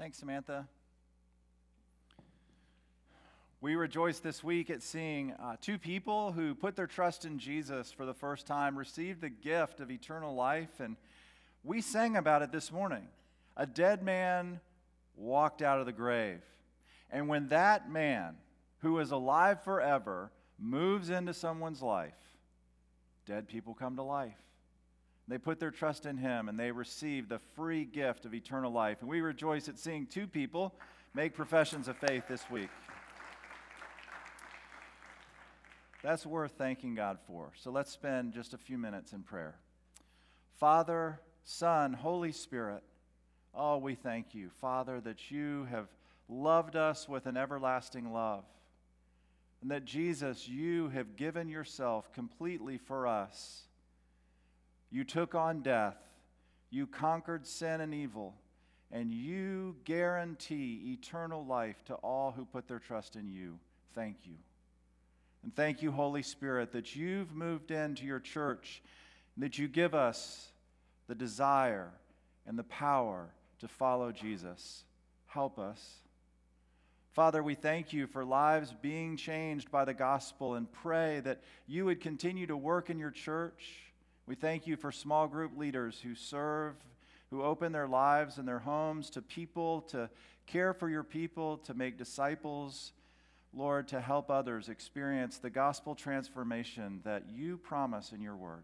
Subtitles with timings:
[0.00, 0.66] Thanks, Samantha.
[3.60, 7.92] We rejoice this week at seeing uh, two people who put their trust in Jesus
[7.92, 10.96] for the first time, received the gift of eternal life, and
[11.64, 13.08] we sang about it this morning.
[13.58, 14.60] A dead man
[15.16, 16.40] walked out of the grave.
[17.10, 18.36] And when that man,
[18.78, 22.14] who is alive forever, moves into someone's life,
[23.26, 24.32] dead people come to life.
[25.30, 28.98] They put their trust in him and they receive the free gift of eternal life.
[29.00, 30.74] And we rejoice at seeing two people
[31.14, 32.68] make professions of faith this week.
[36.02, 37.52] That's worth thanking God for.
[37.54, 39.54] So let's spend just a few minutes in prayer.
[40.58, 42.82] Father, Son, Holy Spirit,
[43.54, 45.86] oh, we thank you, Father, that you have
[46.28, 48.44] loved us with an everlasting love.
[49.62, 53.66] And that Jesus, you have given yourself completely for us
[54.90, 55.96] you took on death,
[56.70, 58.34] you conquered sin and evil,
[58.92, 63.58] and you guarantee eternal life to all who put their trust in you.
[63.94, 64.34] Thank you.
[65.42, 68.82] And thank you, Holy Spirit, that you've moved into your church
[69.34, 70.48] and that you give us
[71.06, 71.90] the desire
[72.46, 73.28] and the power
[73.60, 74.84] to follow Jesus.
[75.26, 75.98] Help us.
[77.12, 81.84] Father, we thank you for lives being changed by the gospel and pray that you
[81.86, 83.89] would continue to work in your church
[84.30, 86.76] we thank you for small group leaders who serve,
[87.30, 90.08] who open their lives and their homes to people, to
[90.46, 92.92] care for your people, to make disciples.
[93.52, 98.62] Lord, to help others experience the gospel transformation that you promise in your word.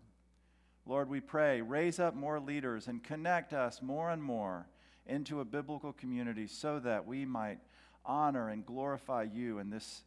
[0.86, 4.68] Lord, we pray, raise up more leaders and connect us more and more
[5.04, 7.58] into a biblical community so that we might
[8.04, 10.02] honor and glorify you in this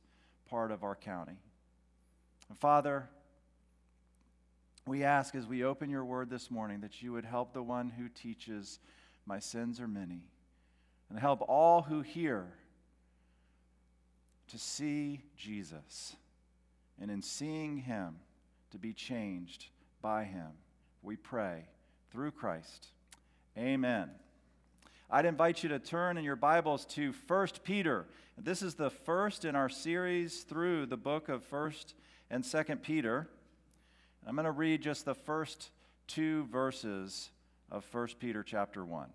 [0.49, 1.35] part of our county.
[2.47, 3.09] And Father,
[4.87, 7.89] we ask as we open your word this morning that you would help the one
[7.89, 8.79] who teaches,
[9.25, 10.23] My sins are many,
[11.09, 12.53] and help all who hear
[14.47, 16.15] to see Jesus,
[16.99, 18.15] and in seeing him,
[18.71, 19.65] to be changed
[20.01, 20.49] by him.
[21.01, 21.65] We pray
[22.11, 22.87] through Christ.
[23.57, 24.09] Amen.
[25.09, 28.05] I'd invite you to turn in your Bibles to 1 Peter.
[28.37, 31.93] This is the first in our series through the book of 1st
[32.29, 33.27] and 2nd Peter.
[34.29, 35.71] I'm going to read just the first
[36.05, 37.31] two verses
[37.71, 39.07] of 1 Peter chapter 1.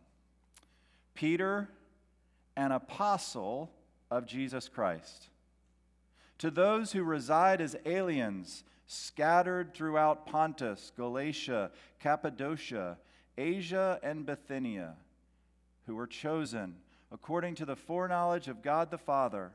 [1.14, 1.68] Peter,
[2.56, 3.70] an apostle
[4.10, 5.28] of Jesus Christ,
[6.38, 11.70] to those who reside as aliens scattered throughout Pontus, Galatia,
[12.00, 12.98] Cappadocia,
[13.38, 14.96] Asia, and Bithynia,
[15.86, 16.74] who were chosen
[17.12, 19.52] according to the foreknowledge of God the Father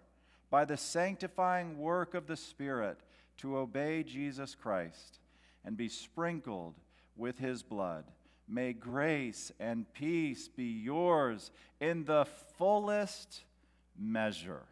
[0.49, 2.97] by the sanctifying work of the Spirit
[3.39, 5.18] to obey Jesus Christ
[5.65, 6.75] and be sprinkled
[7.15, 8.05] with his blood.
[8.47, 12.25] May grace and peace be yours in the
[12.57, 13.43] fullest
[13.97, 14.63] measure.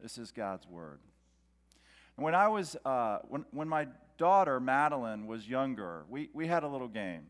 [0.00, 0.98] This is God's word.
[2.16, 3.88] When I was, uh, when, when my
[4.18, 7.26] daughter Madeline was younger, we, we had a little game.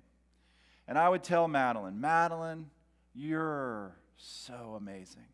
[0.89, 2.71] And I would tell Madeline, Madeline,
[3.15, 5.27] you're so amazing.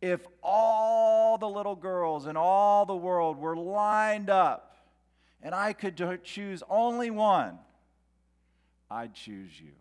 [0.00, 4.75] If all the little girls in all the world were lined up
[5.42, 7.58] and I could choose only one,
[8.90, 9.72] I'd choose you.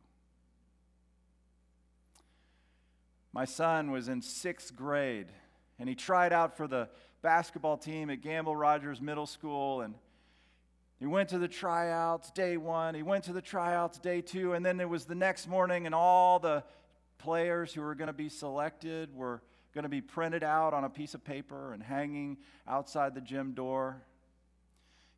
[3.33, 5.27] My son was in sixth grade,
[5.77, 6.87] and he tried out for the
[7.21, 9.95] basketball team at Gamble Rogers Middle School, and
[10.99, 14.65] he went to the tryouts day one, he went to the tryouts day two, and
[14.65, 16.63] then it was the next morning, and all the
[17.17, 19.41] players who were going to be selected were
[19.73, 23.51] going to be printed out on a piece of paper and hanging outside the gym
[23.51, 24.01] door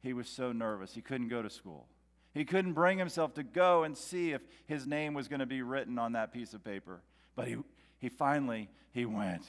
[0.02, 0.94] he was so nervous.
[0.94, 1.88] He couldn't go to school.
[2.34, 5.62] He couldn't bring himself to go and see if his name was going to be
[5.62, 7.02] written on that piece of paper.
[7.36, 7.58] But he,
[7.98, 9.44] he finally, he went.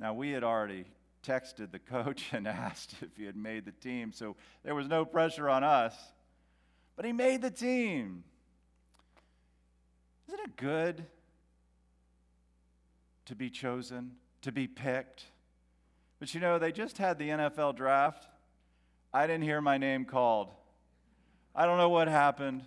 [0.00, 0.86] Now, we had already
[1.22, 5.04] texted the coach and asked if he had made the team, so there was no
[5.04, 5.94] pressure on us.
[6.96, 8.24] But he made the team.
[10.28, 11.06] Isn't it good
[13.26, 15.24] to be chosen, to be picked?
[16.18, 18.28] But you know, they just had the NFL draft.
[19.14, 20.48] I didn't hear my name called.
[21.54, 22.62] I don't know what happened.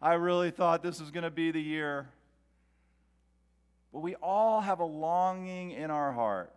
[0.00, 2.08] I really thought this was going to be the year.
[3.92, 6.52] But we all have a longing in our heart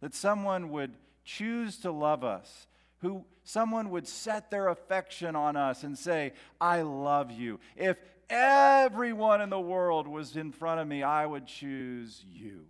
[0.00, 0.94] that someone would
[1.24, 2.66] choose to love us,
[2.98, 7.60] who someone would set their affection on us and say, I love you.
[7.76, 7.96] If
[8.28, 12.66] everyone in the world was in front of me, I would choose you.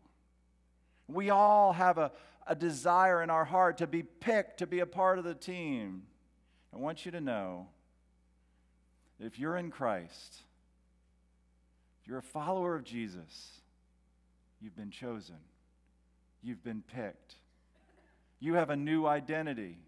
[1.09, 2.13] We all have a,
[2.47, 6.03] a desire in our heart to be picked, to be a part of the team.
[6.75, 7.67] I want you to know
[9.19, 10.37] that if you're in Christ,
[12.01, 13.61] if you're a follower of Jesus,
[14.61, 15.37] You've been chosen.
[16.43, 17.37] You've been picked.
[18.39, 19.79] You have a new identity.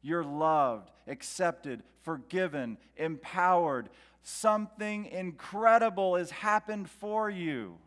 [0.00, 3.88] You're loved, accepted, forgiven, empowered.
[4.22, 7.78] Something incredible has happened for you.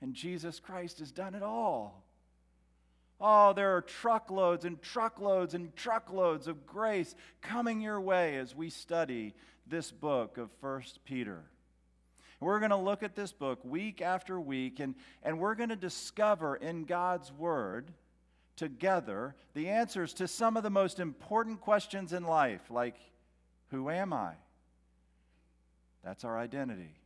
[0.00, 2.01] And Jesus Christ has done it all.
[3.24, 8.68] Oh, there are truckloads and truckloads and truckloads of grace coming your way as we
[8.68, 9.32] study
[9.64, 11.44] this book of First Peter.
[12.40, 15.76] We're going to look at this book week after week, and, and we're going to
[15.76, 17.92] discover in God's Word
[18.56, 22.96] together the answers to some of the most important questions in life, like
[23.70, 24.32] who am I?
[26.02, 26.96] That's our identity.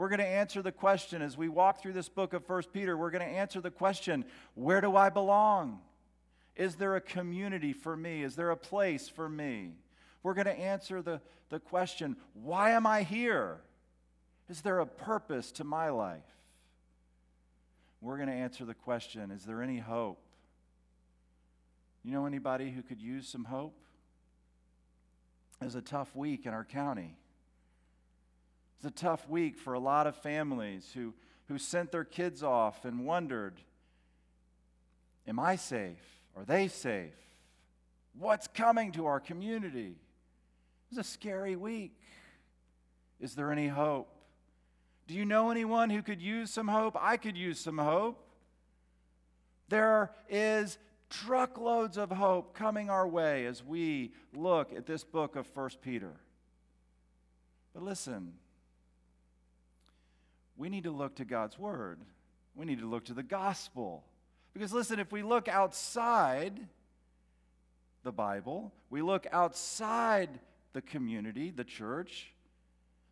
[0.00, 2.96] We're going to answer the question as we walk through this book of 1 Peter,
[2.96, 4.24] we're going to answer the question
[4.54, 5.80] where do I belong?
[6.56, 8.22] Is there a community for me?
[8.22, 9.74] Is there a place for me?
[10.22, 11.20] We're going to answer the,
[11.50, 13.60] the question why am I here?
[14.48, 16.24] Is there a purpose to my life?
[18.00, 20.22] We're going to answer the question Is there any hope?
[22.02, 23.78] You know anybody who could use some hope?
[25.60, 27.18] It was a tough week in our county.
[28.80, 31.12] It's a tough week for a lot of families who,
[31.48, 33.60] who sent their kids off and wondered
[35.28, 36.02] Am I safe?
[36.34, 37.12] Are they safe?
[38.18, 39.90] What's coming to our community?
[39.90, 41.94] It was a scary week.
[43.20, 44.08] Is there any hope?
[45.06, 46.96] Do you know anyone who could use some hope?
[46.98, 48.26] I could use some hope.
[49.68, 50.78] There is
[51.10, 56.14] truckloads of hope coming our way as we look at this book of 1 Peter.
[57.74, 58.32] But listen,
[60.60, 61.98] we need to look to God's Word.
[62.54, 64.04] We need to look to the gospel.
[64.52, 66.60] Because listen, if we look outside
[68.02, 70.28] the Bible, we look outside
[70.74, 72.34] the community, the church,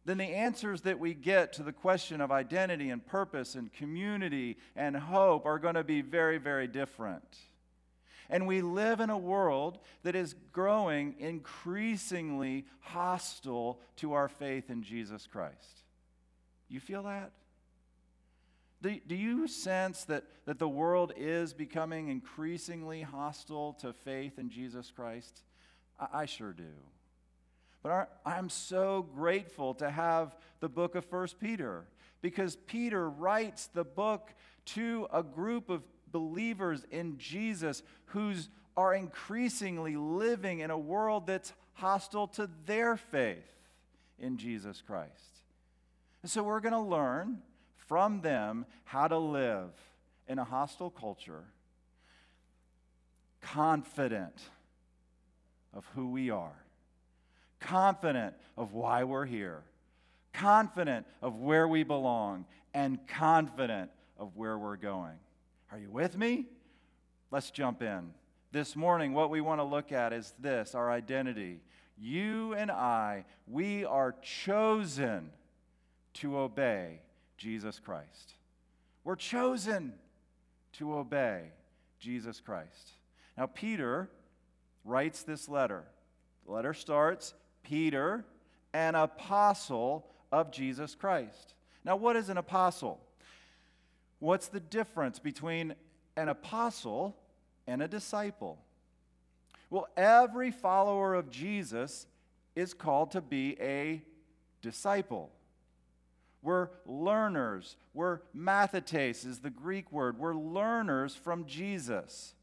[0.05, 4.59] then the answers that we get to the question of identity and purpose and community
[4.77, 7.39] and hope are going to be very, very different.
[8.29, 14.83] And we live in a world that is growing increasingly hostile to our faith in
[14.83, 15.88] Jesus Christ.
[16.69, 17.32] You feel that?
[18.81, 24.50] Do, do you sense that, that the world is becoming increasingly hostile to faith in
[24.50, 25.43] Jesus Christ?
[25.99, 26.65] I, I sure do.
[27.82, 31.87] But I'm so grateful to have the book of First Peter
[32.23, 34.32] because Peter writes the book
[34.67, 38.35] to a group of believers in Jesus who
[38.76, 43.38] are increasingly living in a world that's hostile to their faith
[44.19, 45.38] in Jesus Christ.
[46.23, 47.38] And so we're going to learn
[47.76, 49.70] from them how to live
[50.26, 51.44] in a hostile culture,
[53.41, 54.41] confident
[55.73, 56.65] of who we are
[57.61, 59.62] confident of why we're here,
[60.32, 62.44] confident of where we belong,
[62.75, 65.19] and confident of where we're going.
[65.73, 66.47] Are you with me?
[67.31, 68.12] Let's jump in.
[68.53, 71.61] This morning, what we want to look at is this our identity.
[71.99, 75.31] You and I, we are chosen
[76.20, 77.00] to obey
[77.37, 78.35] Jesus Christ.
[79.05, 79.94] We're chosen
[80.75, 81.53] to obey
[81.99, 82.93] Jesus Christ.
[83.37, 84.11] Now, Peter
[84.85, 85.85] writes this letter.
[86.47, 88.25] The letter starts Peter,
[88.73, 91.55] an apostle of Jesus Christ.
[91.85, 93.00] Now, what is an apostle?
[94.19, 95.75] What's the difference between
[96.17, 97.17] an apostle
[97.67, 98.58] and a disciple?
[99.70, 102.06] Well, every follower of Jesus
[102.56, 104.03] is called to be a
[104.63, 105.31] disciple.
[106.43, 107.77] We're learners.
[107.95, 110.19] We're mathetes, is the Greek word.
[110.19, 112.35] We're learners from Jesus.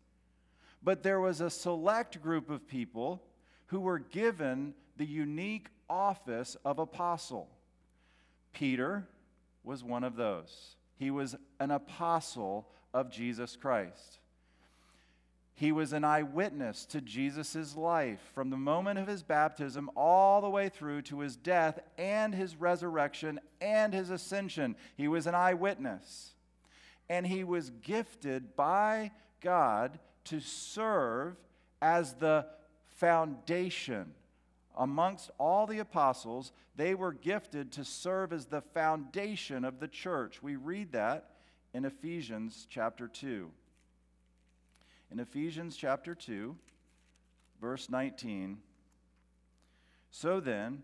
[0.83, 3.23] But there was a select group of people
[3.67, 7.49] who were given the unique office of apostle.
[8.53, 9.07] Peter
[9.63, 10.75] was one of those.
[10.97, 14.19] He was an apostle of Jesus Christ.
[15.57, 20.49] He was an eyewitness to Jesus' life from the moment of his baptism all the
[20.49, 24.75] way through to his death and his resurrection and his ascension.
[24.97, 26.33] He was an eyewitness.
[27.07, 31.37] And he was gifted by God to serve
[31.81, 32.47] as the
[32.97, 34.13] foundation.
[34.75, 40.43] Amongst all the apostles, they were gifted to serve as the foundation of the church.
[40.43, 41.29] We read that
[41.73, 43.49] in Ephesians chapter 2.
[45.11, 46.55] In Ephesians chapter 2,
[47.61, 48.57] verse 19,
[50.11, 50.83] so then,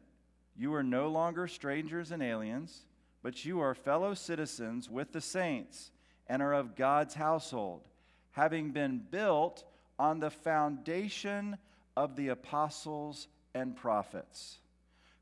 [0.57, 2.85] you are no longer strangers and aliens,
[3.23, 5.91] but you are fellow citizens with the saints
[6.27, 7.87] and are of God's household,
[8.31, 9.63] having been built
[9.97, 11.57] on the foundation
[11.95, 14.57] of the apostles and prophets.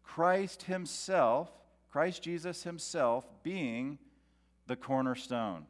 [0.04, 1.52] Christ Himself,
[1.92, 4.00] Christ Jesus Himself, being
[4.68, 5.66] the cornerstone.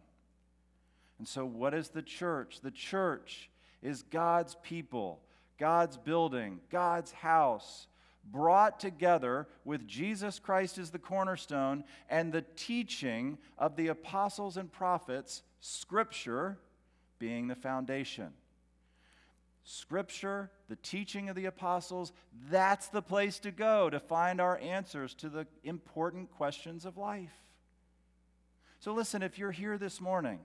[1.20, 2.62] And so, what is the church?
[2.62, 3.50] The church
[3.84, 5.20] is God's people,
[5.60, 7.88] God's building, God's house,
[8.32, 14.72] brought together with Jesus Christ as the cornerstone and the teaching of the apostles and
[14.72, 16.58] prophets, Scripture
[17.20, 18.30] being the foundation.
[19.66, 22.14] Scripture, the teaching of the apostles,
[22.50, 27.44] that's the place to go to find our answers to the important questions of life.
[28.80, 30.40] So, listen, if you're here this morning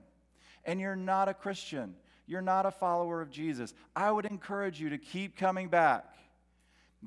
[0.65, 1.95] and you're not a Christian,
[2.27, 6.15] you're not a follower of Jesus, I would encourage you to keep coming back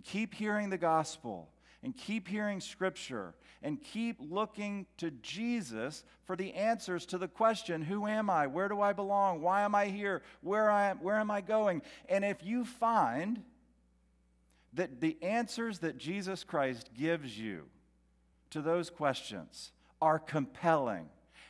[0.05, 1.49] keep hearing the gospel
[1.83, 7.83] and keep hearing scripture and keep looking to Jesus for the answers to the question
[7.83, 8.47] who am I?
[8.47, 9.43] Where do I belong?
[9.43, 10.23] Why am I here?
[10.41, 11.83] Where, I am, where am I going?
[12.09, 13.43] And if you find
[14.75, 17.65] that the answers that Jesus Christ gives you
[18.50, 21.09] to those questions are compelling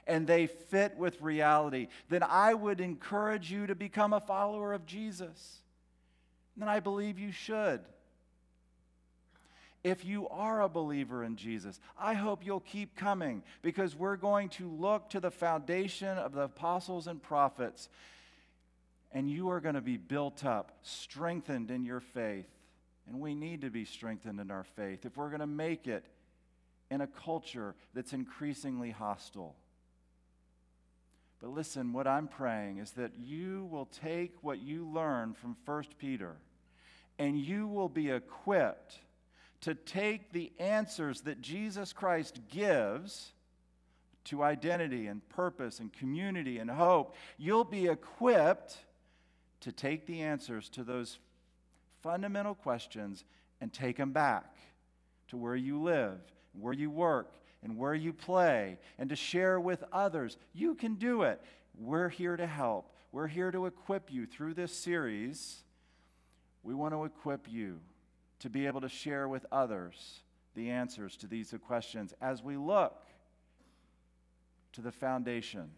[0.09, 4.87] and they fit with reality, then I would encourage you to become a follower of
[4.87, 5.59] Jesus.
[6.61, 7.83] And I believe you should
[9.85, 14.49] if you are a believer in Jesus, I hope you'll keep coming because we're going
[14.50, 17.88] to look to the foundation of the apostles and prophets,
[19.12, 22.49] and you are going to be built up, strengthened in your faith.
[23.09, 26.05] And we need to be strengthened in our faith if we're going to make it
[26.91, 29.55] in a culture that's increasingly hostile.
[31.40, 35.85] But listen, what I'm praying is that you will take what you learn from 1
[35.99, 36.37] Peter
[37.18, 38.99] and you will be equipped
[39.61, 43.33] to take the answers that Jesus Christ gives
[44.25, 48.76] to identity and purpose and community and hope, you'll be equipped
[49.61, 51.18] to take the answers to those
[52.02, 53.25] fundamental questions
[53.61, 54.57] and take them back
[55.28, 56.18] to where you live,
[56.52, 60.37] where you work, and where you play, and to share with others.
[60.53, 61.41] You can do it.
[61.79, 62.93] We're here to help.
[63.12, 65.59] We're here to equip you through this series.
[66.62, 67.81] We want to equip you
[68.41, 70.21] to be able to share with others
[70.55, 73.07] the answers to these questions as we look
[74.73, 75.71] to the foundation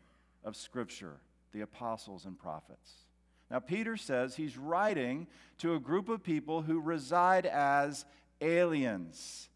[0.44, 1.16] of Scripture,
[1.52, 2.92] the apostles and prophets.
[3.50, 5.26] Now, Peter says he's writing
[5.58, 8.04] to a group of people who reside as
[8.40, 9.49] aliens.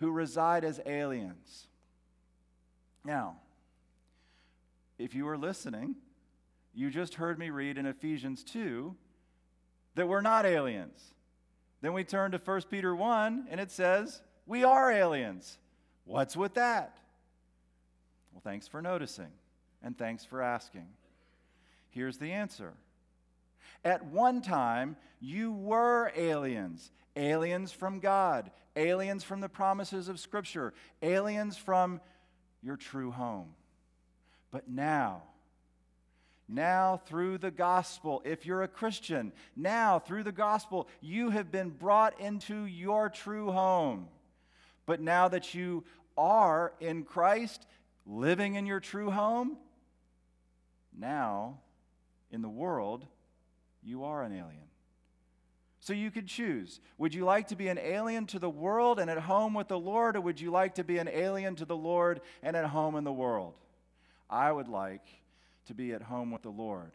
[0.00, 1.68] Who reside as aliens.
[3.04, 3.36] Now,
[4.98, 5.96] if you were listening,
[6.74, 8.94] you just heard me read in Ephesians 2
[9.94, 11.14] that we're not aliens.
[11.80, 15.58] Then we turn to 1 Peter 1, and it says, We are aliens.
[16.04, 16.98] What's with that?
[18.32, 19.30] Well, thanks for noticing,
[19.82, 20.86] and thanks for asking.
[21.90, 22.74] Here's the answer.
[23.84, 30.72] At one time, you were aliens, aliens from God, aliens from the promises of Scripture,
[31.02, 32.00] aliens from
[32.62, 33.54] your true home.
[34.50, 35.22] But now,
[36.52, 41.70] now, through the gospel, if you're a Christian, now through the gospel, you have been
[41.70, 44.08] brought into your true home.
[44.84, 45.84] But now that you
[46.18, 47.68] are in Christ,
[48.04, 49.58] living in your true home,
[50.98, 51.60] now
[52.32, 53.06] in the world,
[53.84, 54.69] you are an alien.
[55.80, 56.80] So you could choose.
[56.98, 59.78] Would you like to be an alien to the world and at home with the
[59.78, 62.96] Lord, or would you like to be an alien to the Lord and at home
[62.96, 63.54] in the world?
[64.28, 65.06] I would like
[65.66, 66.92] to be at home with the Lord,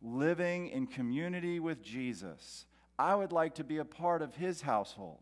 [0.00, 2.64] living in community with Jesus.
[2.98, 5.18] I would like to be a part of his household.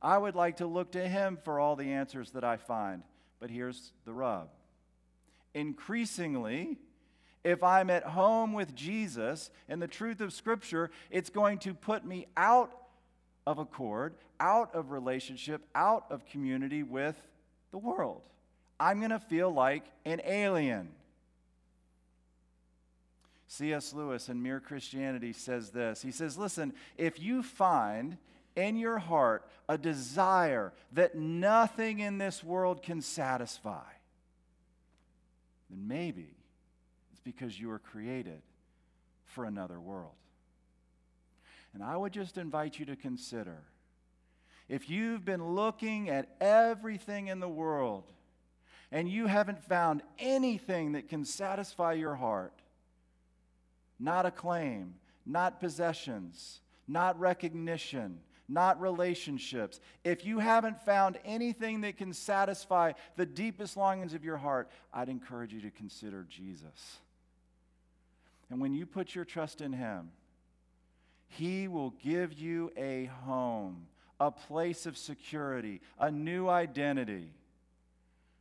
[0.00, 3.02] I would like to look to him for all the answers that I find.
[3.38, 4.48] But here's the rub
[5.52, 6.78] increasingly,
[7.44, 12.04] if I'm at home with Jesus and the truth of Scripture, it's going to put
[12.04, 12.70] me out
[13.46, 17.16] of accord, out of relationship, out of community with
[17.70, 18.22] the world.
[18.78, 20.90] I'm going to feel like an alien.
[23.48, 23.92] C.S.
[23.92, 26.02] Lewis in Mere Christianity says this.
[26.02, 28.16] He says, Listen, if you find
[28.54, 33.88] in your heart a desire that nothing in this world can satisfy,
[35.68, 36.36] then maybe
[37.20, 38.40] it's because you were created
[39.26, 40.12] for another world.
[41.74, 43.58] And I would just invite you to consider
[44.68, 48.04] if you've been looking at everything in the world
[48.92, 52.54] and you haven't found anything that can satisfy your heart,
[53.98, 54.94] not acclaim,
[55.26, 59.80] not possessions, not recognition, not relationships.
[60.04, 65.08] If you haven't found anything that can satisfy the deepest longings of your heart, I'd
[65.08, 66.98] encourage you to consider Jesus.
[68.50, 70.10] And when you put your trust in Him,
[71.28, 73.86] He will give you a home,
[74.18, 77.32] a place of security, a new identity,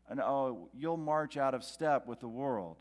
[0.09, 2.77] and oh, you'll march out of step with the world,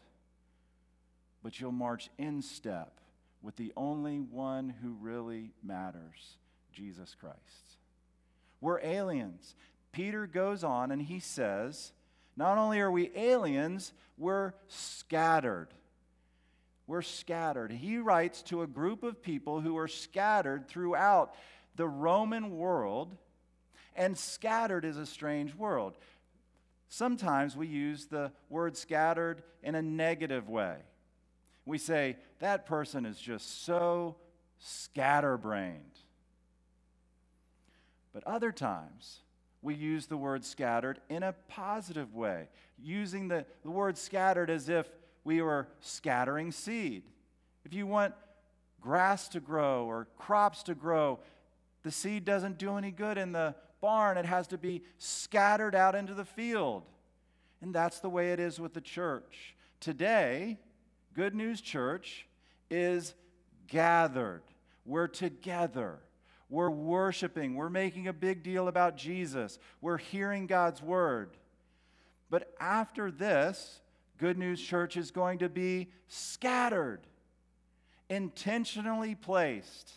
[1.42, 3.00] but you'll march in step
[3.42, 6.38] with the only one who really matters
[6.72, 7.36] Jesus Christ.
[8.60, 9.54] We're aliens.
[9.92, 11.92] Peter goes on and he says,
[12.36, 15.68] not only are we aliens, we're scattered.
[16.88, 17.70] We're scattered.
[17.70, 21.34] He writes to a group of people who are scattered throughout
[21.76, 23.14] the Roman world,
[23.94, 25.98] and scattered is a strange world.
[26.88, 30.76] Sometimes we use the word scattered in a negative way.
[31.66, 34.16] We say, that person is just so
[34.58, 36.00] scatterbrained.
[38.14, 39.20] But other times,
[39.60, 42.48] we use the word scattered in a positive way,
[42.82, 44.88] using the, the word scattered as if
[45.28, 47.02] we were scattering seed.
[47.66, 48.14] If you want
[48.80, 51.20] grass to grow or crops to grow,
[51.82, 54.16] the seed doesn't do any good in the barn.
[54.16, 56.84] It has to be scattered out into the field.
[57.60, 59.54] And that's the way it is with the church.
[59.80, 60.58] Today,
[61.12, 62.26] Good News Church
[62.70, 63.14] is
[63.66, 64.44] gathered.
[64.86, 65.98] We're together.
[66.48, 67.54] We're worshiping.
[67.54, 69.58] We're making a big deal about Jesus.
[69.82, 71.36] We're hearing God's word.
[72.30, 73.82] But after this,
[74.18, 77.00] Good News Church is going to be scattered,
[78.10, 79.92] intentionally placed.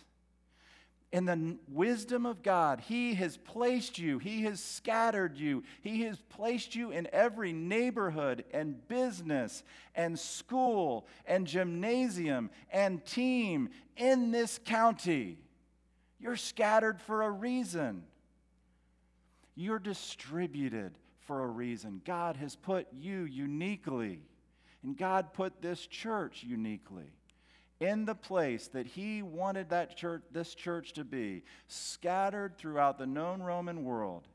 [1.12, 6.18] In the wisdom of God, He has placed you, He has scattered you, He has
[6.30, 9.64] placed you in every neighborhood and business
[9.96, 15.38] and school and gymnasium and team in this county.
[16.20, 18.04] You're scattered for a reason.
[19.56, 20.94] You're distributed
[21.32, 22.02] for a reason.
[22.04, 24.20] God has put you uniquely,
[24.84, 27.06] and God put this church uniquely
[27.80, 33.06] in the place that he wanted that church, this church to be, scattered throughout the
[33.06, 34.28] known Roman world.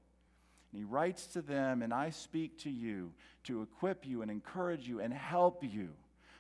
[0.72, 3.12] And he writes to them, and I speak to you
[3.44, 5.90] to equip you and encourage you and help you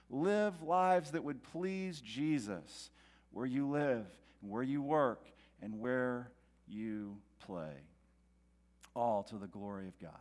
[0.08, 2.88] live lives that would please Jesus
[3.30, 4.06] where you live,
[4.40, 5.22] where you work,
[5.60, 6.30] and where
[6.66, 7.74] you play,
[8.94, 10.12] all to the glory of God.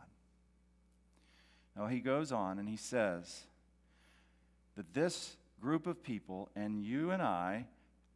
[1.76, 3.44] Now, he goes on and he says
[4.76, 7.66] that this group of people and you and I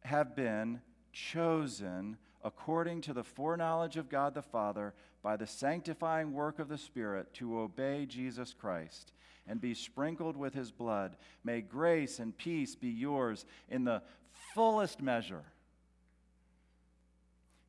[0.01, 0.81] have been
[1.13, 6.77] chosen according to the foreknowledge of God the Father by the sanctifying work of the
[6.77, 9.13] Spirit to obey Jesus Christ
[9.47, 11.15] and be sprinkled with his blood.
[11.43, 14.01] May grace and peace be yours in the
[14.55, 15.43] fullest measure.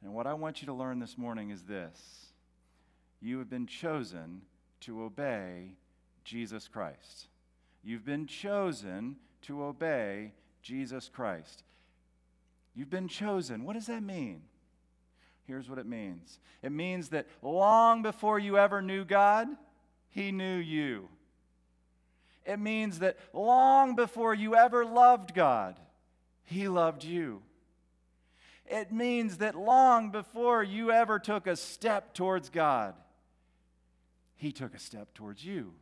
[0.02, 2.32] And what I want you to learn this morning is this
[3.20, 4.42] you have been chosen
[4.80, 5.76] to obey
[6.24, 7.28] Jesus Christ.
[7.82, 10.32] You've been chosen to obey
[10.62, 11.64] Jesus Christ.
[12.74, 13.64] You've been chosen.
[13.64, 14.42] What does that mean?
[15.46, 19.48] Here's what it means it means that long before you ever knew God,
[20.08, 21.08] He knew you.
[22.44, 25.78] It means that long before you ever loved God,
[26.44, 27.42] He loved you.
[28.66, 32.94] It means that long before you ever took a step towards God,
[34.36, 35.74] He took a step towards you.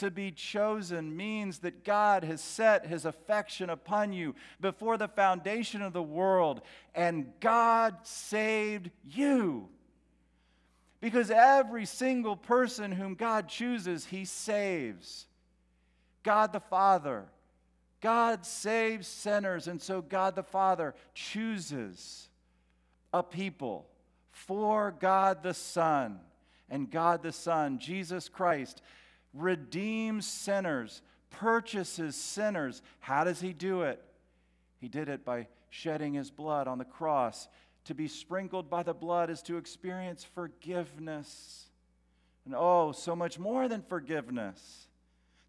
[0.00, 5.80] To be chosen means that God has set His affection upon you before the foundation
[5.80, 6.60] of the world,
[6.94, 9.68] and God saved you.
[11.00, 15.26] Because every single person whom God chooses, He saves.
[16.22, 17.26] God the Father
[18.00, 22.28] God saves sinners, and so God the Father chooses
[23.12, 23.86] a people
[24.30, 26.20] for God the Son.
[26.70, 28.80] And God the Son, Jesus Christ,
[29.34, 32.82] redeems sinners, purchases sinners.
[33.00, 34.02] How does He do it?
[34.80, 37.48] He did it by shedding His blood on the cross.
[37.84, 41.66] To be sprinkled by the blood is to experience forgiveness.
[42.44, 44.88] And oh, so much more than forgiveness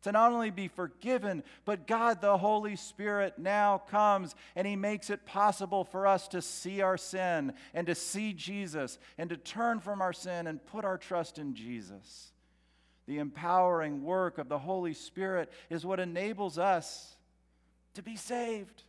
[0.03, 5.09] to not only be forgiven, but God the Holy Spirit now comes and He makes
[5.09, 9.79] it possible for us to see our sin and to see Jesus and to turn
[9.79, 12.30] from our sin and put our trust in Jesus.
[13.07, 17.15] The empowering work of the Holy Spirit is what enables us
[17.93, 18.83] to be saved,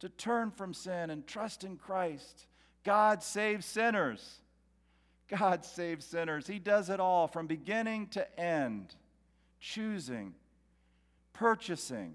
[0.00, 2.46] to turn from sin and trust in Christ.
[2.84, 4.40] God saves sinners.
[5.28, 6.46] God saves sinners.
[6.46, 8.94] He does it all from beginning to end
[9.58, 10.34] choosing,
[11.32, 12.14] purchasing,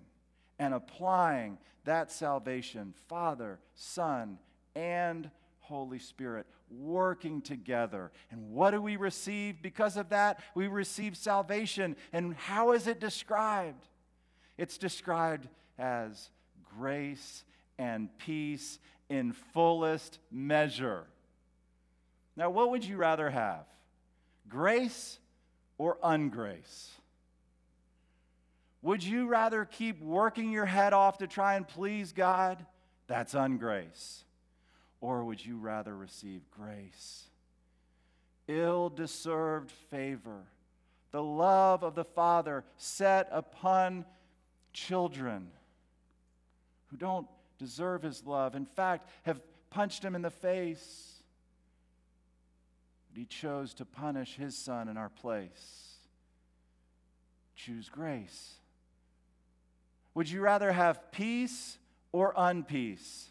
[0.60, 4.38] and applying that salvation, Father, Son,
[4.76, 8.12] and Holy Spirit working together.
[8.31, 10.41] And what do we receive because of that?
[10.55, 11.95] We receive salvation.
[12.13, 13.88] And how is it described?
[14.57, 16.29] It's described as
[16.77, 17.43] grace
[17.77, 18.79] and peace
[19.10, 21.05] in fullest measure.
[22.36, 23.65] Now, what would you rather have?
[24.47, 25.19] Grace
[25.77, 26.89] or ungrace?
[28.81, 32.65] Would you rather keep working your head off to try and please God?
[33.07, 34.23] That's ungrace.
[35.02, 37.24] Or would you rather receive grace?
[38.48, 40.44] Ill deserved favor,
[41.12, 44.06] the love of the Father set upon
[44.74, 45.50] children
[46.88, 51.24] who don't deserve his love, in fact, have punched him in the face.
[53.10, 55.96] But he chose to punish his son in our place.
[57.56, 58.56] Choose grace.
[60.14, 61.78] Would you rather have peace
[62.12, 63.28] or unpeace?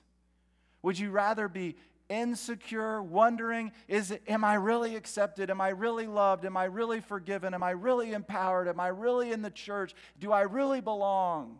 [0.83, 1.77] Would you rather be
[2.11, 5.49] insecure, wondering, is it, am I really accepted?
[5.49, 6.45] Am I really loved?
[6.45, 7.55] Am I really forgiven?
[7.55, 8.69] Am I really empowered?
[8.69, 9.95] Am I really in the church?
[10.19, 11.59] Do I really belong?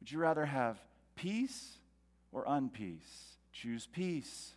[0.00, 0.78] Would you rather have
[1.14, 1.78] peace
[2.32, 3.36] or unpeace?
[3.52, 4.52] Choose peace.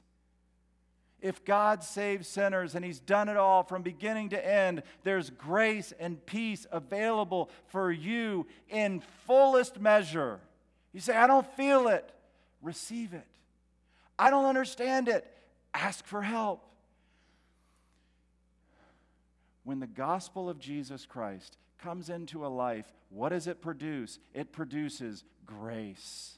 [1.22, 5.94] If God saves sinners and He's done it all from beginning to end, there's grace
[6.00, 10.40] and peace available for you in fullest measure.
[10.94, 12.12] You say, I don't feel it.
[12.64, 13.28] Receive it.
[14.22, 15.26] I don't understand it.
[15.74, 16.64] Ask for help.
[19.64, 24.20] When the gospel of Jesus Christ comes into a life, what does it produce?
[24.36, 26.38] It produces grace.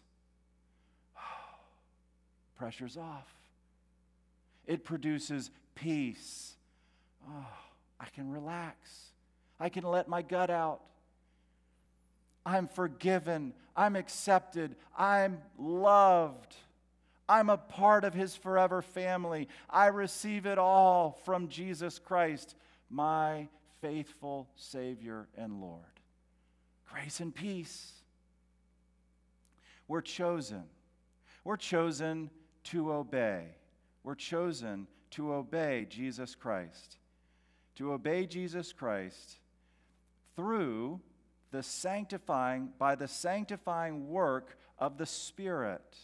[2.58, 3.28] Pressure's off.
[4.65, 6.56] It produces peace.
[7.28, 7.58] Oh,
[8.00, 9.12] I can relax.
[9.60, 10.80] I can let my gut out.
[12.46, 13.52] I'm forgiven.
[13.76, 14.78] I'm accepted.
[14.98, 16.56] I'm loved.
[17.34, 19.48] I'm a part of his forever family.
[19.67, 22.54] I receive it all from Jesus Christ,
[22.91, 23.48] my
[23.82, 25.82] faithful Savior and Lord.
[26.91, 27.91] Grace and peace.
[29.88, 30.65] We're chosen.
[31.43, 32.30] We're chosen
[32.65, 33.46] to obey.
[34.04, 36.98] We're chosen to obey Jesus Christ.
[37.78, 39.39] To obey Jesus Christ
[40.36, 41.02] through
[41.50, 45.98] the sanctifying, by the sanctifying work of the Spirit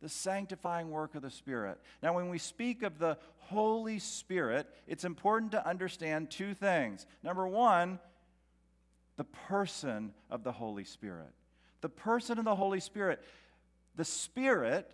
[0.00, 1.78] the sanctifying work of the Spirit.
[2.02, 7.06] Now, when we speak of the Holy Spirit, it's important to understand two things.
[7.22, 7.98] Number one,
[9.16, 11.32] the person of the Holy Spirit.
[11.82, 13.22] The person of the Holy Spirit.
[13.96, 14.90] The Spirit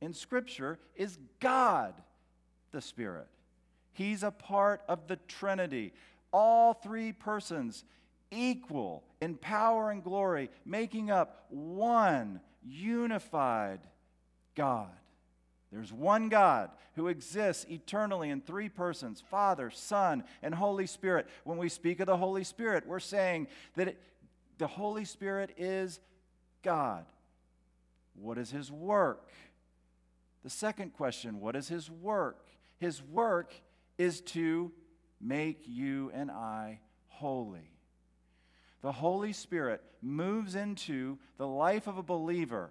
[0.00, 1.94] in Scripture is God,
[2.72, 3.28] the Spirit.
[3.92, 5.92] He's a part of the Trinity.
[6.32, 7.84] All three persons
[8.30, 13.80] equal in power and glory, making up one unified
[14.54, 14.90] God.
[15.72, 21.26] There's one God who exists eternally in three persons Father, Son, and Holy Spirit.
[21.44, 24.02] When we speak of the Holy Spirit, we're saying that it,
[24.58, 26.00] the Holy Spirit is
[26.62, 27.04] God.
[28.14, 29.30] What is his work?
[30.42, 32.46] The second question what is his work?
[32.78, 33.54] His work
[33.98, 34.72] is to
[35.20, 37.70] make you and I holy.
[38.82, 42.70] The Holy Spirit moves into the life of a believer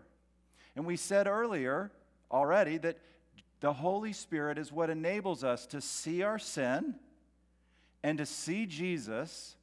[0.80, 1.92] and we said earlier
[2.32, 2.98] already that
[3.60, 6.96] the Holy Spirit is what enables us to see our sin
[8.02, 9.58] and to see Jesus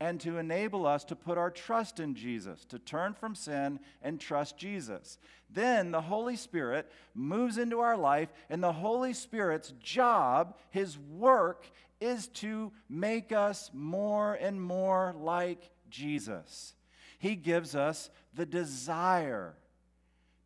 [0.00, 4.20] and to enable us to put our trust in Jesus, to turn from sin and
[4.20, 5.18] trust Jesus.
[5.48, 11.70] Then the Holy Spirit moves into our life, and the Holy Spirit's job, his work,
[12.00, 16.74] is to make us more and more like Jesus.
[17.20, 19.54] He gives us the desire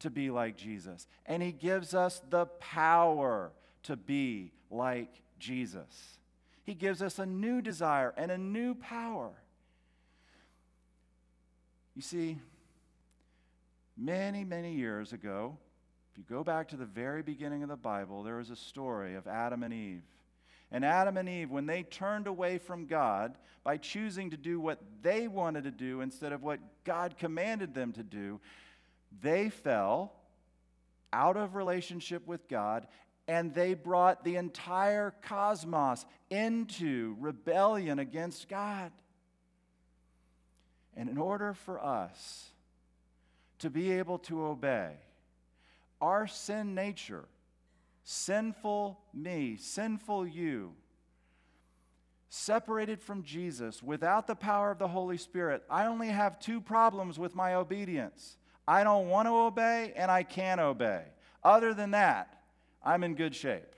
[0.03, 1.07] to be like Jesus.
[1.27, 3.53] And He gives us the power
[3.85, 6.19] to be like Jesus.
[6.65, 9.33] He gives us a new desire and a new power.
[11.95, 12.39] You see,
[13.97, 15.57] many, many years ago,
[16.13, 19.15] if you go back to the very beginning of the Bible, there is a story
[19.15, 20.03] of Adam and Eve.
[20.71, 24.79] And Adam and Eve, when they turned away from God by choosing to do what
[25.03, 28.41] they wanted to do instead of what God commanded them to do,
[29.21, 30.13] they fell
[31.13, 32.87] out of relationship with God
[33.29, 38.91] and they brought the entire cosmos into rebellion against God.
[40.97, 42.51] And in order for us
[43.61, 44.91] to be able to obey,
[46.01, 47.25] our sin nature,
[48.03, 50.75] sinful me, sinful you,
[52.29, 57.19] separated from Jesus without the power of the Holy Spirit, I only have two problems
[57.19, 58.37] with my obedience.
[58.67, 61.03] I don't want to obey and I can't obey.
[61.43, 62.43] Other than that,
[62.83, 63.75] I'm in good shape.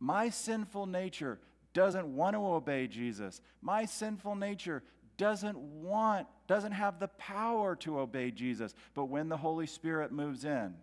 [0.00, 1.38] My sinful nature
[1.72, 3.40] doesn't want to obey Jesus.
[3.60, 4.82] My sinful nature
[5.16, 8.74] doesn't want, doesn't have the power to obey Jesus.
[8.94, 10.74] But when the Holy Spirit moves in,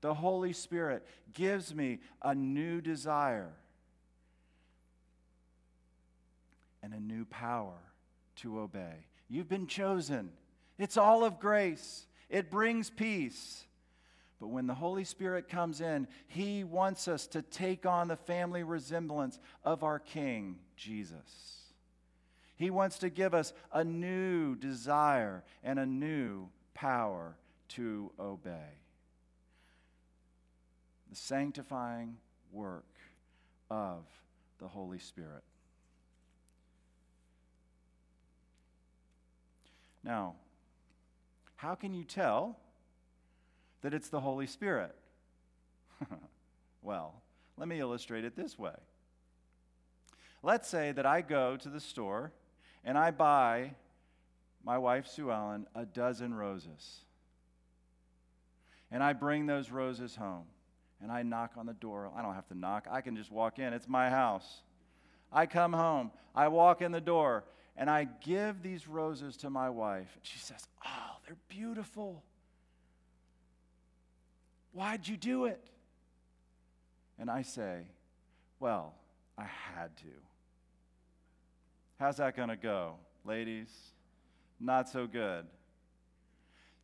[0.00, 3.52] the Holy Spirit gives me a new desire.
[6.86, 7.80] and a new power
[8.36, 9.06] to obey.
[9.28, 10.30] You've been chosen.
[10.78, 13.62] It's all of grace, it brings peace.
[14.38, 18.62] But when the Holy Spirit comes in, He wants us to take on the family
[18.62, 21.56] resemblance of our King, Jesus.
[22.56, 27.36] He wants to give us a new desire and a new power
[27.70, 28.78] to obey.
[31.08, 32.16] The sanctifying
[32.52, 32.84] work
[33.70, 34.04] of
[34.58, 35.44] the Holy Spirit.
[40.02, 40.36] Now,
[41.56, 42.58] how can you tell
[43.82, 44.94] that it's the Holy Spirit?
[46.82, 47.14] well,
[47.56, 48.74] let me illustrate it this way.
[50.42, 52.32] Let's say that I go to the store
[52.84, 53.72] and I buy
[54.64, 57.04] my wife, Sue Ellen, a dozen roses.
[58.90, 60.44] And I bring those roses home
[61.02, 62.10] and I knock on the door.
[62.16, 63.72] I don't have to knock, I can just walk in.
[63.72, 64.62] It's my house.
[65.32, 67.44] I come home, I walk in the door,
[67.76, 70.08] and I give these roses to my wife.
[70.14, 72.22] And she says, Oh, they're beautiful.
[74.72, 75.60] Why'd you do it?
[77.18, 77.82] And I say,
[78.60, 78.94] Well,
[79.36, 80.04] I had to.
[81.98, 83.68] How's that going to go, ladies?
[84.60, 85.46] Not so good.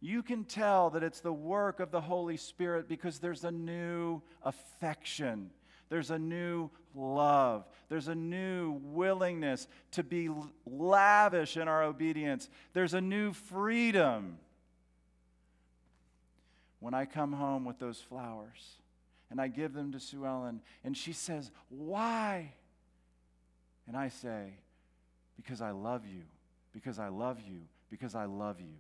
[0.01, 4.21] You can tell that it's the work of the Holy Spirit because there's a new
[4.43, 5.51] affection
[5.93, 7.67] there's a new love.
[7.89, 10.29] There's a new willingness to be
[10.67, 12.49] lavish in our obedience.
[12.73, 14.39] There's a new freedom.
[16.81, 18.77] When I come home with those flowers
[19.31, 22.53] and I give them to Sue Ellen, and she says, Why?
[23.87, 24.55] And I say,
[25.37, 26.23] Because I love you,
[26.73, 28.75] because I love you, because I love you.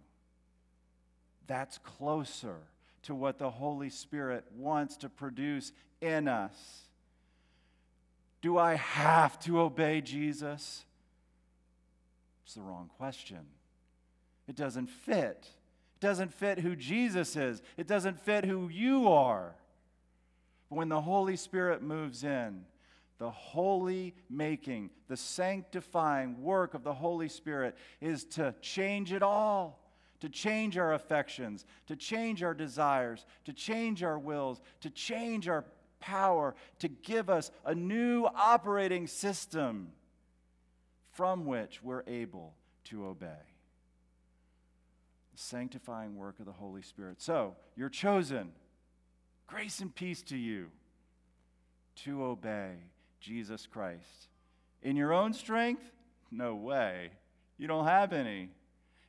[1.47, 2.57] That's closer
[3.03, 6.82] to what the Holy Spirit wants to produce in us.
[8.43, 10.85] Do I have to obey Jesus?
[12.45, 13.39] It's the wrong question.
[14.49, 15.49] It doesn't fit.
[15.97, 19.55] It doesn't fit who Jesus is, it doesn't fit who you are.
[20.69, 22.65] But when the Holy Spirit moves in,
[23.19, 29.83] the holy making, the sanctifying work of the Holy Spirit is to change it all
[30.23, 35.65] to change our affections, to change our desires, to change our wills, to change our
[36.03, 39.93] power to give us a new operating system
[41.13, 43.47] from which we're able to obey.
[45.33, 47.23] The sanctifying work of the Holy Spirit.
[47.23, 48.53] So, you're chosen.
[49.47, 50.69] Grace and peace to you
[52.05, 52.73] to obey
[53.21, 54.29] Jesus Christ.
[54.83, 55.91] In your own strength?
[56.31, 57.11] No way.
[57.57, 58.49] You don't have any.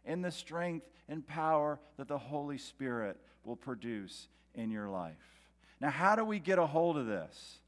[0.05, 5.42] In the strength and power that the Holy Spirit will produce in your life.
[5.83, 7.59] Now, how do we get a hold of this?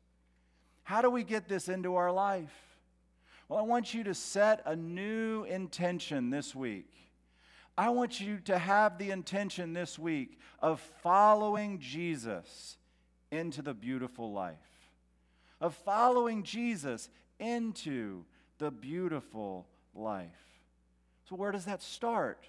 [0.83, 2.77] How do we get this into our life?
[3.49, 6.89] Well, I want you to set a new intention this week.
[7.77, 12.77] I want you to have the intention this week of following Jesus
[13.31, 14.55] into the beautiful life,
[15.59, 18.23] of following Jesus into
[18.59, 20.29] the beautiful life.
[21.27, 22.47] So, where does that start?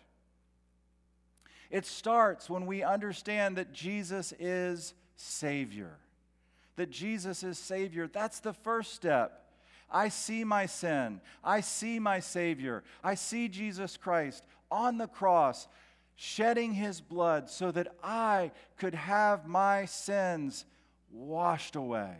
[1.72, 5.98] It starts when we understand that Jesus is Savior.
[6.76, 9.42] That Jesus is Savior, that's the first step.
[9.90, 11.20] I see my sin.
[11.44, 12.83] I see my Savior.
[13.02, 15.68] I see Jesus Christ on the cross,
[16.16, 20.64] shedding his blood so that I could have my sins
[21.12, 22.16] washed away.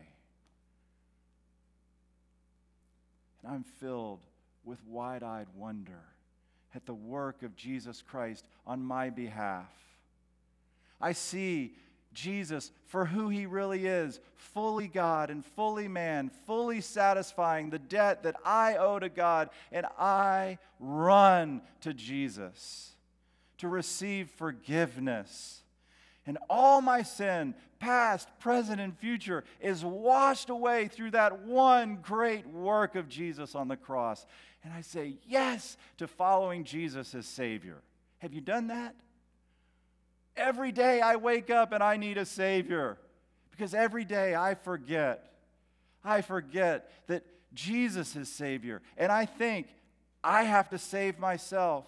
[3.43, 4.21] And I'm filled
[4.65, 6.03] with wide eyed wonder
[6.75, 9.73] at the work of Jesus Christ on my behalf.
[11.01, 11.75] I see
[12.17, 18.25] Jesus for who he really is fully God and fully man, fully satisfying the debt
[18.25, 22.93] that I owe to God, and I run to Jesus
[23.59, 25.63] to receive forgiveness.
[26.27, 32.47] And all my sin, past, present, and future, is washed away through that one great
[32.47, 34.27] work of Jesus on the cross.
[34.65, 37.83] And I say yes to following Jesus as Savior.
[38.19, 38.95] Have you done that?
[40.37, 42.99] Every day I wake up and I need a Savior
[43.51, 45.33] because every day I forget.
[46.05, 48.83] I forget that Jesus is Savior.
[48.97, 49.67] And I think
[50.23, 51.85] I have to save myself.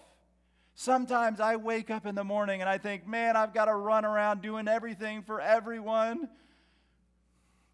[0.75, 4.05] Sometimes I wake up in the morning and I think, man, I've got to run
[4.05, 6.29] around doing everything for everyone.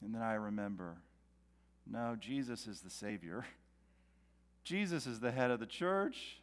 [0.04, 0.98] And then I remember,
[1.88, 3.46] no, Jesus is the Savior.
[4.64, 6.40] Jesus is the head of the church.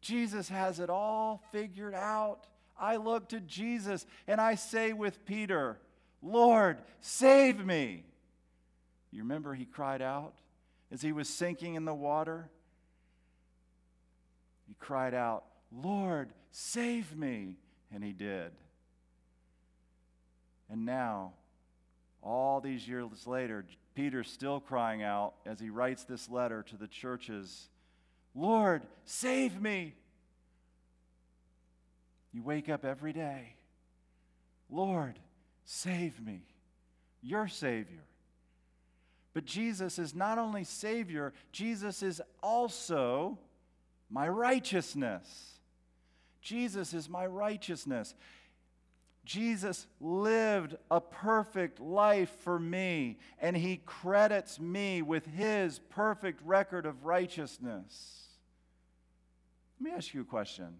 [0.00, 2.46] Jesus has it all figured out.
[2.80, 5.78] I look to Jesus and I say with Peter,
[6.22, 8.04] Lord, save me.
[9.10, 10.34] You remember he cried out?
[10.92, 12.48] as he was sinking in the water?
[14.66, 17.56] He cried out, Lord, save me.
[17.92, 18.52] And he did.
[20.68, 21.32] And now,
[22.22, 23.64] all these years later,
[23.94, 27.68] Peter's still crying out as he writes this letter to the churches
[28.32, 29.96] Lord, save me.
[32.32, 33.54] You wake up every day.
[34.70, 35.18] Lord,
[35.64, 36.42] save me.
[37.22, 38.04] Your Savior.
[39.32, 43.38] But Jesus is not only Savior, Jesus is also
[44.08, 45.58] my righteousness.
[46.40, 48.14] Jesus is my righteousness.
[49.24, 56.86] Jesus lived a perfect life for me, and he credits me with his perfect record
[56.86, 58.24] of righteousness.
[59.78, 60.76] Let me ask you a question.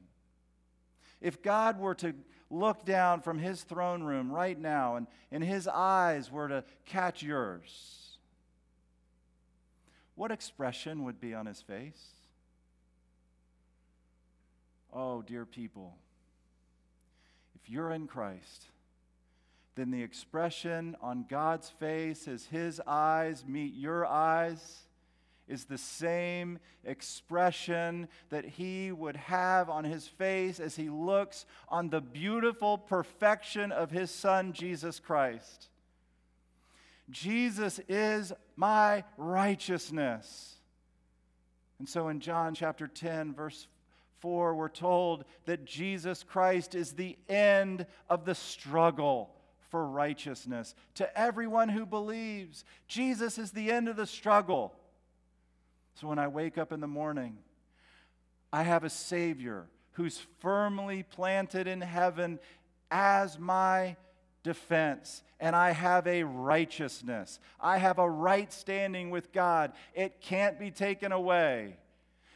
[1.20, 2.14] If God were to
[2.50, 7.22] look down from his throne room right now and, and his eyes were to catch
[7.22, 8.18] yours,
[10.14, 12.09] what expression would be on his face?
[14.92, 15.94] Oh, dear people,
[17.54, 18.66] if you're in Christ,
[19.76, 24.80] then the expression on God's face as his eyes meet your eyes
[25.50, 31.90] is the same expression that he would have on his face as he looks on
[31.90, 35.68] the beautiful perfection of his son, Jesus Christ.
[37.10, 40.54] Jesus is my righteousness.
[41.80, 43.66] And so in John chapter 10, verse
[44.20, 49.34] 4, we're told that Jesus Christ is the end of the struggle
[49.70, 50.74] for righteousness.
[50.96, 54.74] To everyone who believes, Jesus is the end of the struggle.
[55.94, 57.38] So when I wake up in the morning,
[58.53, 62.38] I have a Savior who's firmly planted in heaven
[62.90, 63.96] as my
[64.42, 67.38] defense, and I have a righteousness.
[67.61, 69.72] I have a right standing with God.
[69.94, 71.76] It can't be taken away.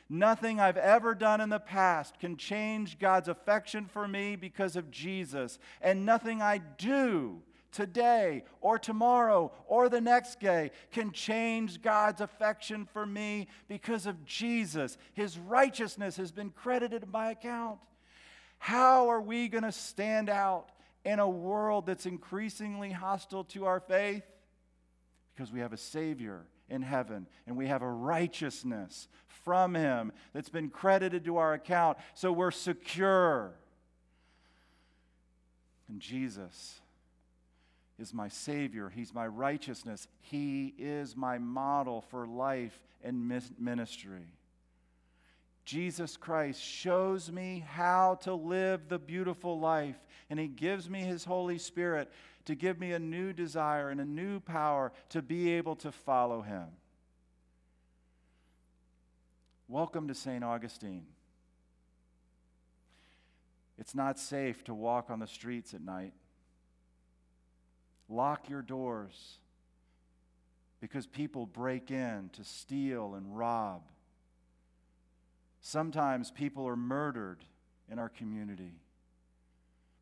[0.09, 4.91] Nothing I've ever done in the past can change God's affection for me because of
[4.91, 5.59] Jesus.
[5.81, 7.41] And nothing I do
[7.75, 14.25] today or tomorrow or the next day can change God's affection for me because of
[14.25, 14.97] Jesus.
[15.13, 17.81] His righteousness has been credited to my account.
[18.59, 20.71] How are we going to stand out
[21.05, 24.25] in a world that's increasingly hostile to our faith?
[25.35, 30.49] Because we have a Savior in heaven and we have a righteousness from Him that's
[30.49, 31.99] been credited to our account.
[32.15, 33.53] So we're secure.
[35.89, 36.81] And Jesus
[37.99, 38.89] is my Savior.
[38.89, 40.09] He's my righteousness.
[40.21, 43.29] He is my model for life and
[43.59, 44.27] ministry.
[45.65, 49.97] Jesus Christ shows me how to live the beautiful life,
[50.29, 52.11] and He gives me His Holy Spirit
[52.45, 56.43] to give me a new desire and a new power to be able to follow
[56.43, 56.67] Him.
[59.69, 60.45] Welcome to St.
[60.45, 61.07] Augustine.
[63.79, 66.13] It's not safe to walk on the streets at night.
[68.09, 69.39] Lock your doors
[70.81, 73.83] because people break in to steal and rob.
[75.61, 77.39] Sometimes people are murdered
[77.91, 78.75] in our community.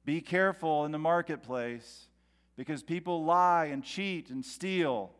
[0.04, 2.08] Be careful in the marketplace
[2.56, 5.12] because people lie and cheat and steal.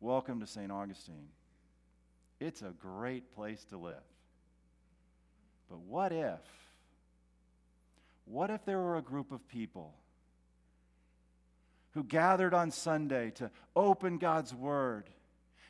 [0.00, 0.70] Welcome to St.
[0.70, 1.28] Augustine.
[2.38, 3.94] It's a great place to live.
[5.68, 6.38] But what if?
[8.24, 9.94] What if there were a group of people
[11.98, 15.10] who gathered on Sunday to open God's Word.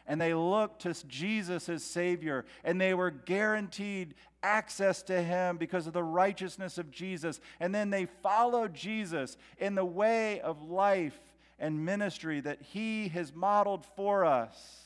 [0.06, 5.86] And they looked to Jesus as Savior, and they were guaranteed access to Him because
[5.86, 7.40] of the righteousness of Jesus.
[7.60, 11.18] And then they followed Jesus in the way of life
[11.58, 14.82] and ministry that He has modeled for us.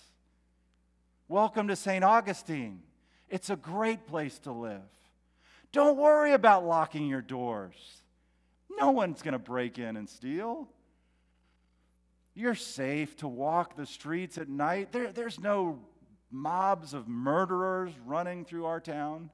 [1.27, 2.05] Welcome to St.
[2.05, 2.83] Augustine.
[3.29, 4.81] It's a great place to live.
[5.73, 7.75] Don't worry about locking your doors.
[8.79, 10.69] No one's going to break in and steal.
[12.35, 14.93] You're safe to walk the streets at night.
[14.93, 15.81] There, there's no
[16.31, 19.31] mobs of murderers running through our town.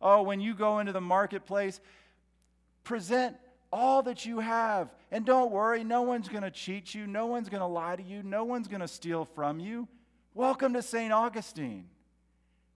[0.00, 1.78] Oh, when you go into the marketplace,
[2.84, 3.36] present
[3.70, 4.88] all that you have.
[5.10, 8.02] And don't worry, no one's going to cheat you, no one's going to lie to
[8.02, 9.86] you, no one's going to steal from you.
[10.32, 11.12] Welcome to St.
[11.12, 11.86] Augustine.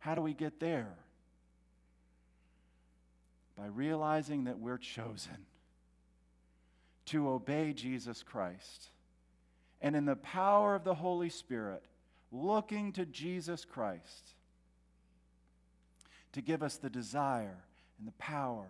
[0.00, 0.92] How do we get there?
[3.56, 5.46] By realizing that we're chosen
[7.06, 8.90] to obey Jesus Christ
[9.84, 11.84] and in the power of the Holy Spirit,
[12.32, 14.30] looking to Jesus Christ
[16.32, 17.62] to give us the desire
[17.98, 18.66] and the power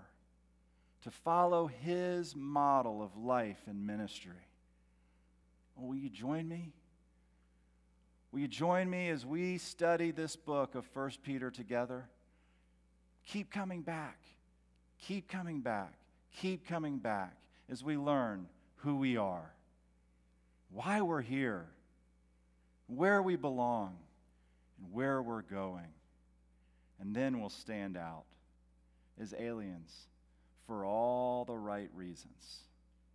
[1.04, 4.32] to follow his model of life and ministry.
[5.76, 6.72] Will you join me?
[8.32, 12.08] Will you join me as we study this book of 1 Peter together?
[13.24, 14.18] Keep coming back.
[15.00, 15.94] Keep coming back.
[16.40, 17.36] Keep coming back
[17.70, 18.48] as we learn
[18.78, 19.53] who we are,
[20.74, 21.66] why we're here,
[22.88, 23.96] where we belong,
[24.78, 25.86] and where we're going.
[27.00, 28.24] And then we'll stand out
[29.20, 29.92] as aliens
[30.66, 32.58] for all the right reasons.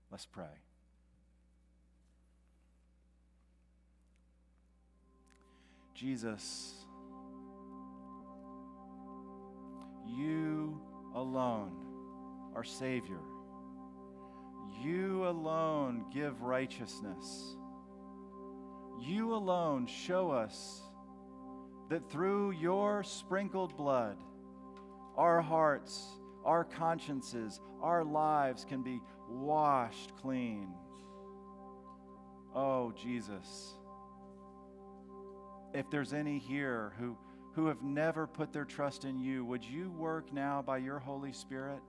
[0.10, 0.46] Let's pray.
[5.94, 6.76] Jesus,
[10.08, 10.80] you
[11.14, 11.74] alone
[12.56, 13.20] are Savior.
[14.82, 17.56] You alone give righteousness.
[19.02, 20.82] You alone show us
[21.90, 24.18] that through your sprinkled blood,
[25.18, 26.06] our hearts,
[26.46, 30.70] our consciences, our lives can be washed clean.
[32.56, 33.76] Oh, Jesus
[35.74, 37.18] if there's any here who,
[37.54, 41.34] who have never put their trust in you, would you work now by your Holy
[41.34, 41.80] Spirit?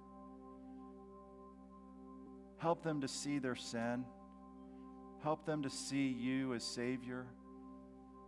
[2.61, 4.05] Help them to see their sin.
[5.23, 7.27] Help them to see you as Savior,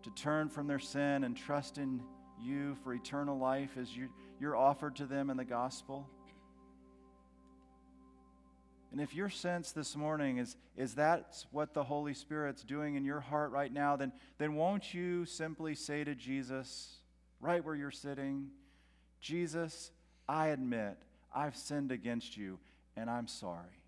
[0.03, 2.03] to turn from their sin and trust in
[2.41, 4.09] you for eternal life as you,
[4.41, 6.09] you're offered to them in the gospel.
[8.91, 13.05] And if your sense this morning is, is that's what the Holy Spirit's doing in
[13.05, 17.01] your heart right now, then, then won't you simply say to Jesus,
[17.41, 18.49] right where you're sitting,
[19.21, 19.91] Jesus,
[20.27, 20.97] I admit
[21.35, 22.59] I've sinned against you
[22.97, 23.82] and I'm sorry.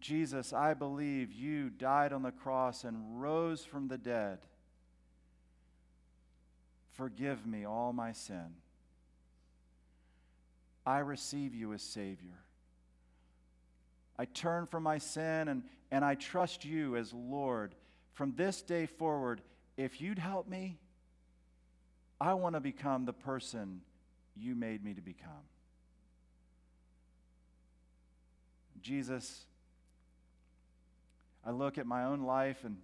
[0.00, 4.38] Jesus, I believe you died on the cross and rose from the dead.
[6.92, 8.54] Forgive me all my sin.
[10.86, 12.42] I receive you as Savior.
[14.18, 17.74] I turn from my sin and, and I trust you as Lord.
[18.12, 19.40] From this day forward,
[19.76, 20.78] if you'd help me,
[22.20, 23.80] I want to become the person
[24.36, 25.30] you made me to become.
[28.80, 29.44] Jesus,
[31.44, 32.76] I look at my own life and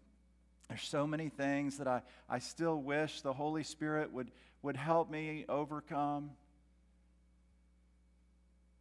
[0.69, 4.31] there's so many things that I, I still wish the Holy Spirit would,
[4.63, 6.31] would help me overcome.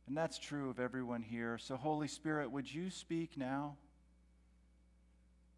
[0.08, 1.58] And that's true of everyone here.
[1.58, 3.76] So, Holy Spirit, would you speak now?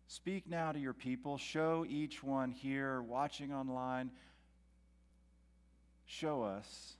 [0.07, 1.37] Speak now to your people.
[1.37, 4.11] Show each one here watching online.
[6.05, 6.95] Show us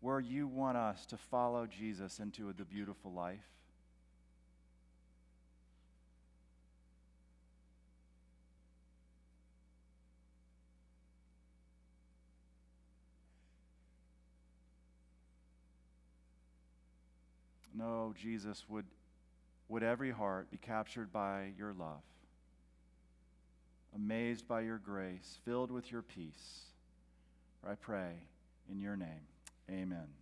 [0.00, 3.57] where you want us to follow Jesus into the beautiful life.
[17.78, 18.86] No, Jesus, would,
[19.68, 22.02] would every heart be captured by your love,
[23.94, 26.62] amazed by your grace, filled with your peace.
[27.64, 28.14] I pray
[28.68, 29.26] in your name.
[29.70, 30.17] Amen.